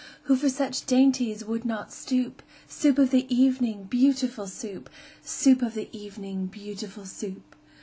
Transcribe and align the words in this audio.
Who 0.23 0.35
for 0.35 0.49
such 0.49 0.87
dainties 0.87 1.45
would 1.45 1.63
not 1.63 1.93
stoop? 1.93 2.41
Soup 2.67 2.97
of 2.97 3.11
the 3.11 3.27
evening, 3.31 3.83
beautiful 3.83 4.47
Soup! 4.47 4.89
Soup 5.21 5.61
of 5.61 5.75
the 5.75 5.89
evening, 5.95 6.47
beautiful 6.47 7.05
Soup! 7.05 7.55